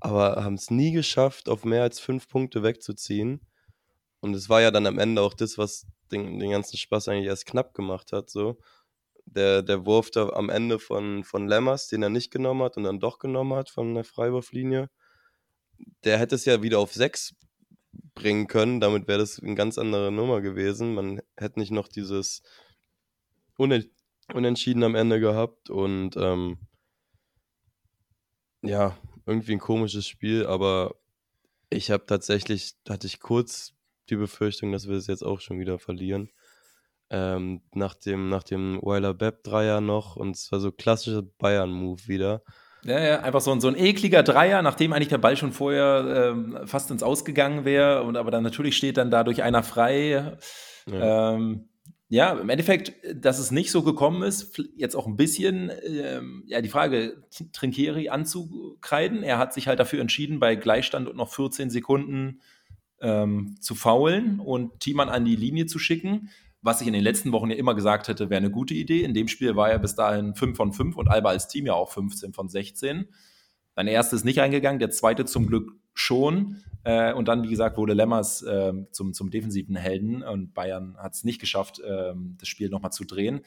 [0.00, 3.40] aber haben es nie geschafft, auf mehr als fünf Punkte wegzuziehen.
[4.20, 7.26] Und es war ja dann am Ende auch das, was den, den ganzen Spaß eigentlich
[7.26, 8.30] erst knapp gemacht hat.
[8.30, 8.58] So.
[9.26, 12.84] Der, der Wurf da am Ende von, von Lemmers, den er nicht genommen hat und
[12.84, 14.88] dann doch genommen hat von der Freiwurflinie,
[16.04, 17.34] der hätte es ja wieder auf 6
[18.14, 18.80] bringen können.
[18.80, 20.94] Damit wäre das eine ganz andere Nummer gewesen.
[20.94, 22.42] Man hätte nicht noch dieses
[23.56, 26.58] Unentschieden am Ende gehabt und ähm,
[28.62, 30.94] ja, irgendwie ein komisches Spiel, aber
[31.70, 33.74] ich habe tatsächlich, hatte ich kurz
[34.10, 36.30] die Befürchtung, dass wir es jetzt auch schon wieder verlieren.
[37.10, 42.06] Ähm, nach dem, nach dem Weiler Bepp Dreier noch und es war so klassischer Bayern-Move
[42.06, 42.42] wieder.
[42.84, 46.32] Ja, ja, einfach so ein, so ein ekliger Dreier, nachdem eigentlich der Ball schon vorher
[46.32, 48.02] ähm, fast ins Ausgegangen wäre.
[48.04, 50.36] Und aber dann natürlich steht dann dadurch einer frei.
[50.90, 51.34] Ja.
[51.34, 51.68] Ähm,
[52.10, 56.62] ja, im Endeffekt, dass es nicht so gekommen ist, jetzt auch ein bisschen, ähm, ja,
[56.62, 59.22] die Frage, Trinkieri anzukreiden.
[59.22, 62.40] Er hat sich halt dafür entschieden, bei Gleichstand und noch 14 Sekunden
[63.02, 67.32] ähm, zu faulen und Thiemann an die Linie zu schicken was ich in den letzten
[67.32, 69.02] Wochen ja immer gesagt hätte, wäre eine gute Idee.
[69.02, 71.74] In dem Spiel war er bis dahin 5 von 5 und Alba als Team ja
[71.74, 73.08] auch 15 von 16.
[73.76, 76.62] Sein erstes nicht eingegangen, der zweite zum Glück schon.
[76.82, 81.14] Äh, und dann, wie gesagt, wurde Lemmers äh, zum, zum defensiven Helden und Bayern hat
[81.14, 83.42] es nicht geschafft, äh, das Spiel nochmal zu drehen.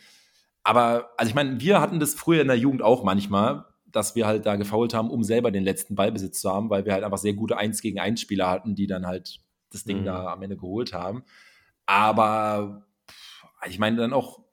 [0.64, 4.26] Aber, also ich meine, wir hatten das früher in der Jugend auch manchmal, dass wir
[4.26, 7.18] halt da gefault haben, um selber den letzten Ballbesitz zu haben, weil wir halt einfach
[7.18, 10.06] sehr gute 1 gegen 1 Spieler hatten, die dann halt das Ding mhm.
[10.06, 11.24] da am Ende geholt haben.
[11.86, 12.86] Aber
[13.68, 14.44] ich meine dann auch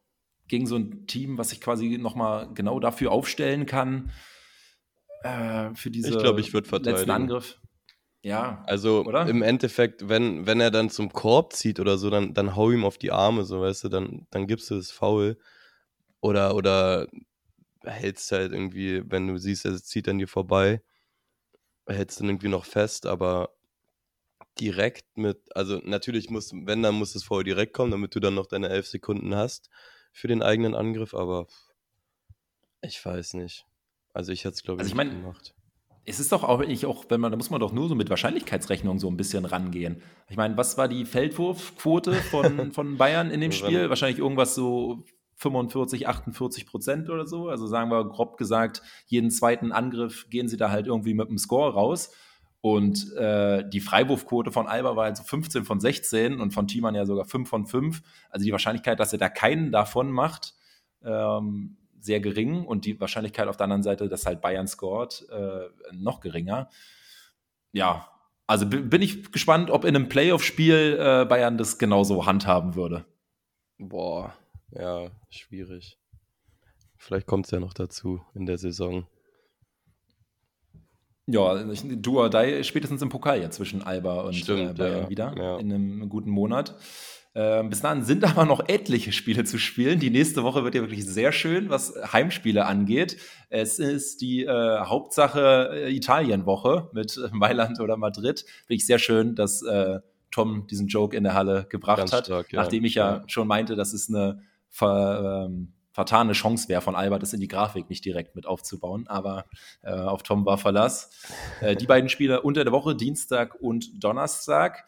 [0.48, 4.10] gegen so ein Team, was sich quasi nochmal genau dafür aufstellen kann,
[5.22, 7.60] äh, für diese ich glaub, ich letzten Angriff.
[8.22, 9.26] Ja, also oder?
[9.28, 12.84] im Endeffekt, wenn, wenn er dann zum Korb zieht oder so, dann, dann hau ihm
[12.84, 15.38] auf die Arme, so weißt du, dann, dann gibst du das Foul.
[16.20, 17.06] Oder, oder
[17.84, 20.82] hältst halt irgendwie, wenn du siehst, er zieht an dir vorbei,
[21.86, 23.50] hältst dann irgendwie noch fest, aber
[24.60, 28.34] direkt mit, also natürlich muss, wenn, dann muss es vorher direkt kommen, damit du dann
[28.34, 29.70] noch deine elf Sekunden hast
[30.12, 31.46] für den eigenen Angriff, aber
[32.80, 33.66] ich weiß nicht.
[34.12, 35.54] Also ich hätte es, glaube ich, also ich mein, gemacht.
[36.04, 38.08] Es ist doch auch, ich auch, wenn man, da muss man doch nur so mit
[38.08, 40.02] Wahrscheinlichkeitsrechnung so ein bisschen rangehen.
[40.28, 43.90] Ich meine, was war die Feldwurfquote von, von Bayern in dem Spiel?
[43.90, 45.04] Wahrscheinlich irgendwas so
[45.36, 47.48] 45, 48 Prozent oder so.
[47.48, 51.38] Also sagen wir grob gesagt, jeden zweiten Angriff gehen sie da halt irgendwie mit dem
[51.38, 52.10] Score raus.
[52.60, 57.06] Und äh, die Freiwurfquote von Alba war also 15 von 16 und von Thiemann ja
[57.06, 58.02] sogar 5 von 5.
[58.30, 60.54] Also die Wahrscheinlichkeit, dass er da keinen davon macht,
[61.04, 62.64] ähm, sehr gering.
[62.66, 66.68] Und die Wahrscheinlichkeit auf der anderen Seite, dass halt Bayern scoret, äh, noch geringer.
[67.72, 68.08] Ja,
[68.48, 73.04] also bin ich gespannt, ob in einem Playoff-Spiel äh, Bayern das genauso handhaben würde.
[73.78, 74.34] Boah,
[74.70, 75.98] ja, schwierig.
[76.96, 79.06] Vielleicht kommt es ja noch dazu in der Saison.
[81.30, 85.34] Ja, du oder spätestens im Pokal ja zwischen Alba und Stimmt, äh, Bayern ja, wieder
[85.36, 85.56] ja.
[85.58, 86.74] in einem guten Monat.
[87.34, 90.00] Äh, bis dahin sind aber noch etliche Spiele zu spielen.
[90.00, 93.18] Die nächste Woche wird ja wirklich sehr schön, was Heimspiele angeht.
[93.50, 98.46] Es ist die äh, Hauptsache äh, Italienwoche mit Mailand oder Madrid.
[98.66, 102.26] Finde ich sehr schön, dass äh, Tom diesen Joke in der Halle gebracht Ganz hat,
[102.26, 102.62] stark, ja.
[102.62, 107.22] nachdem ich ja, schon meinte, dass es eine ver, ähm, vertane Chance wäre von Albert,
[107.22, 109.08] das in die Grafik nicht direkt mit aufzubauen.
[109.08, 109.46] Aber
[109.82, 111.10] äh, auf Tom war Verlass.
[111.60, 114.84] Äh, die beiden Spiele unter der Woche, Dienstag und Donnerstag.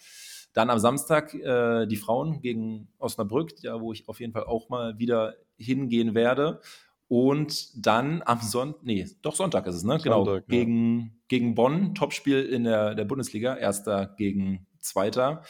[0.52, 4.68] Dann am Samstag äh, die Frauen gegen Osnabrück, ja, wo ich auf jeden Fall auch
[4.68, 6.60] mal wieder hingehen werde.
[7.08, 9.98] Und dann am Sonntag, nee, doch Sonntag ist es, ne?
[10.00, 10.60] Genau, Sonntag, genau.
[10.60, 11.06] Gegen, ja.
[11.26, 15.42] gegen Bonn, Topspiel in der, der Bundesliga, erster gegen zweiter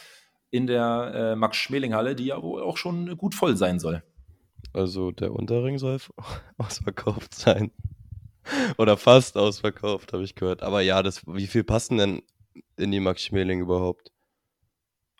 [0.49, 4.03] in der äh, Max-Schmeling-Halle, die ja wohl auch schon gut voll sein soll.
[4.73, 5.99] Also der Unterring soll
[6.57, 7.71] ausverkauft sein.
[8.77, 10.63] Oder fast ausverkauft, habe ich gehört.
[10.63, 12.23] Aber ja, das, wie viel passen denn
[12.77, 14.11] in die Max Schmeling überhaupt?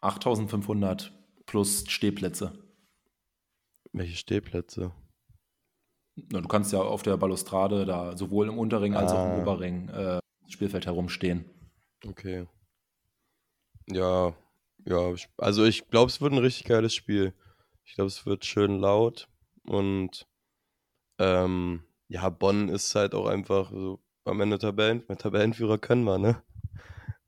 [0.02, 1.14] 8500
[1.46, 2.54] plus Stehplätze.
[3.94, 4.92] Welche Stehplätze?
[6.16, 9.42] Na, du kannst ja auf der Balustrade da sowohl im Unterring als auch im ah.
[9.42, 11.46] Oberring äh, Spielfeld herumstehen.
[12.06, 12.48] Okay.
[13.88, 14.34] Ja,
[14.86, 17.34] ja, also ich glaube, es wird ein richtig geiles Spiel.
[17.86, 19.28] Ich glaube, es wird schön laut
[19.66, 20.28] und
[21.20, 26.44] ähm, ja, Bonn ist halt auch einfach so am Ende Tabellen, Tabellenführer können wir, ne?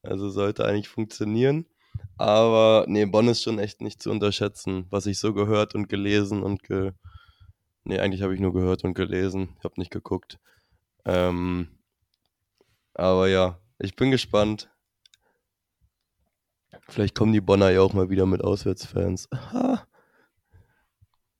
[0.01, 1.65] Also sollte eigentlich funktionieren.
[2.17, 6.43] Aber nee, Bonn ist schon echt nicht zu unterschätzen, was ich so gehört und gelesen
[6.43, 6.91] und ge.
[7.85, 9.55] Nee, eigentlich habe ich nur gehört und gelesen.
[9.57, 10.39] Ich habe nicht geguckt.
[11.05, 11.67] Ähm,
[12.93, 14.69] aber ja, ich bin gespannt.
[16.87, 19.29] Vielleicht kommen die Bonner ja auch mal wieder mit Auswärtsfans.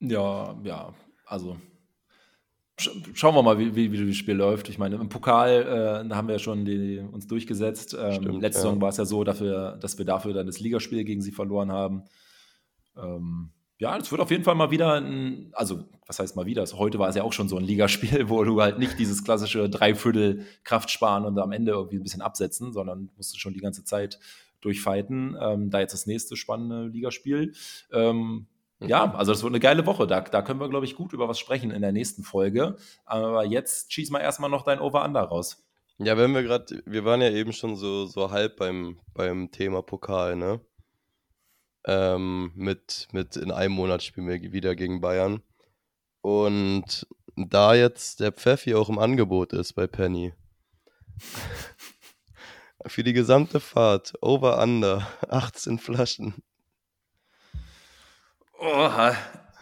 [0.03, 0.93] Ja, ja,
[1.25, 1.57] also
[2.77, 4.69] schauen wir mal, wie, wie, wie das Spiel läuft.
[4.69, 7.95] Ich meine, im Pokal äh, haben wir ja schon die, uns durchgesetzt.
[7.99, 8.63] Ähm, Stimmt, letzte ja.
[8.63, 11.71] Saison war es ja so, dafür, dass wir dafür dann das Ligaspiel gegen sie verloren
[11.71, 12.03] haben.
[12.97, 16.61] Ähm, ja, es wird auf jeden Fall mal wieder ein, also was heißt mal wieder?
[16.61, 19.23] Also heute war es ja auch schon so ein Ligaspiel, wo du halt nicht dieses
[19.23, 23.53] klassische Dreiviertel Kraft sparen und am Ende irgendwie ein bisschen absetzen, sondern musst du schon
[23.53, 24.19] die ganze Zeit
[24.61, 25.37] durchfighten.
[25.39, 27.53] Ähm, da jetzt das nächste spannende Ligaspiel.
[27.91, 28.47] Ähm,
[28.87, 29.15] ja, mhm.
[29.15, 30.07] also das wird eine geile Woche.
[30.07, 32.77] Da, da können wir, glaube ich, gut über was sprechen in der nächsten Folge.
[33.05, 35.63] Aber jetzt schieß mal erstmal noch dein Over-Under raus.
[35.99, 39.81] Ja, wenn wir gerade, wir waren ja eben schon so, so halb beim, beim Thema
[39.81, 40.59] Pokal, ne?
[41.85, 45.43] Ähm, mit, mit in einem Monat spielen wir wieder gegen Bayern.
[46.21, 50.33] Und da jetzt der Pfeffi auch im Angebot ist bei Penny.
[52.85, 56.43] Für die gesamte Fahrt, over under, 18 Flaschen.
[58.59, 59.15] Oha.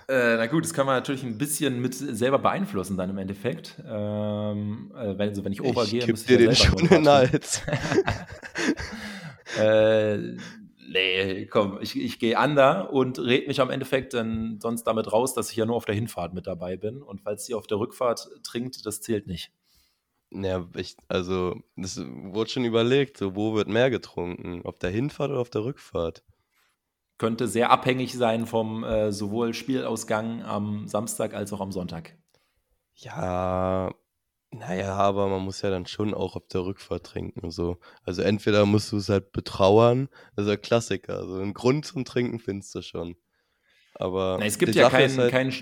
[0.08, 3.82] Äh, na gut, das kann man natürlich ein bisschen mit selber beeinflussen dann im Endeffekt.
[3.88, 7.62] Ähm, also wenn, also wenn ich overgehe, muss ich dir den schon in Hals.
[9.58, 10.18] äh,
[10.90, 15.34] nee, komm, ich, ich gehe under und red mich am Endeffekt dann sonst damit raus,
[15.34, 17.02] dass ich ja nur auf der Hinfahrt mit dabei bin.
[17.02, 19.54] Und falls sie auf der Rückfahrt trinkt, das zählt nicht.
[20.34, 24.66] Ja, ich, also, das wurde schon überlegt, so, wo wird mehr getrunken?
[24.66, 26.24] Auf der Hinfahrt oder auf der Rückfahrt?
[27.22, 32.18] Könnte sehr abhängig sein vom äh, sowohl Spielausgang am Samstag als auch am Sonntag.
[32.96, 33.94] Ja,
[34.50, 37.52] naja, aber man muss ja dann schon auch auf der Rückfahrt trinken.
[37.52, 37.78] So.
[38.04, 41.18] Also entweder musst du es halt betrauern, das ist ja Klassiker.
[41.20, 43.16] Also einen Grund zum Trinken findest du schon.
[43.94, 45.54] Aber Na, es gibt ja kein, halt, kein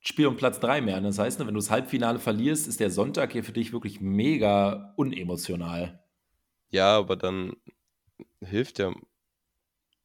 [0.00, 1.02] Spiel um Platz 3 mehr.
[1.02, 4.94] Das heißt, wenn du das Halbfinale verlierst, ist der Sonntag hier für dich wirklich mega
[4.96, 6.02] unemotional.
[6.70, 7.52] Ja, aber dann
[8.40, 8.94] hilft ja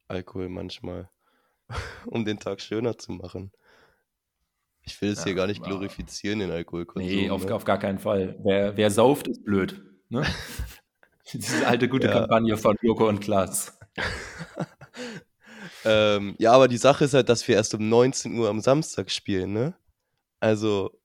[0.08, 1.08] Alkohol manchmal,
[2.06, 3.52] um den Tag schöner zu machen.
[4.82, 7.10] Ich will es ja, hier gar nicht glorifizieren, den Alkoholkonsum.
[7.10, 7.54] Nee, auf, ne?
[7.54, 8.38] auf gar keinen Fall.
[8.42, 9.82] Wer, wer sauft, ist blöd.
[10.08, 10.24] Ne?
[11.32, 12.14] Diese alte gute ja.
[12.14, 13.78] Kampagne von Joko und Klaas.
[15.84, 19.10] ähm, ja, aber die Sache ist halt, dass wir erst um 19 Uhr am Samstag
[19.10, 19.74] spielen, ne?
[20.40, 20.98] Also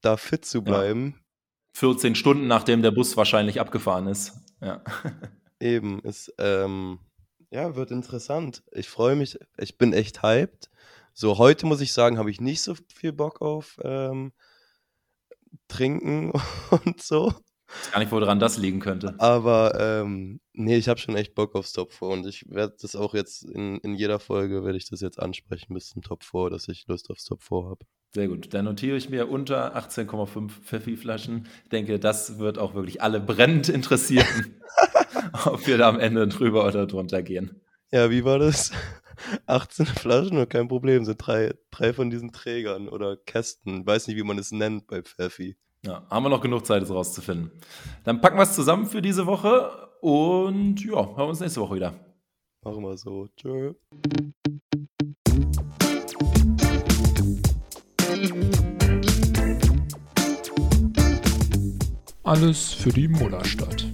[0.00, 1.20] da fit zu bleiben,
[1.78, 4.32] 14 Stunden, nachdem der Bus wahrscheinlich abgefahren ist.
[4.60, 4.82] Ja.
[5.60, 6.98] Eben, ist, ähm,
[7.50, 8.62] ja, wird interessant.
[8.72, 10.70] Ich freue mich, ich bin echt hyped.
[11.14, 14.32] So, heute muss ich sagen, habe ich nicht so viel Bock auf ähm,
[15.66, 16.32] Trinken
[16.84, 17.32] und so.
[17.68, 19.14] Ich weiß gar nicht, woran das liegen könnte.
[19.18, 22.96] Aber ähm, nee, ich habe schon echt Bock aufs Top 4 und ich werde das
[22.96, 26.50] auch jetzt in, in jeder Folge, werde ich das jetzt ansprechen bis zum Top 4,
[26.50, 27.84] dass ich Lust aufs Top 4 habe.
[28.18, 28.52] Sehr gut.
[28.52, 31.46] Dann notiere ich mir unter 18,5 Pfeffi-Flaschen.
[31.62, 34.56] Ich denke, das wird auch wirklich alle brennend interessieren,
[35.44, 37.60] ob wir da am Ende drüber oder drunter gehen.
[37.92, 38.72] Ja, wie war das?
[39.46, 43.86] 18 Flaschen und kein Problem, sind drei, drei von diesen Trägern oder Kästen.
[43.86, 45.56] Weiß nicht, wie man es nennt bei Pfeffi.
[45.86, 47.52] Ja, haben wir noch genug Zeit, es rauszufinden.
[48.02, 51.76] Dann packen wir es zusammen für diese Woche und ja, hören wir uns nächste Woche
[51.76, 51.94] wieder.
[52.64, 53.28] Machen wir so.
[53.36, 53.74] Tschö.
[62.28, 63.86] Alles für die Mullerstadt.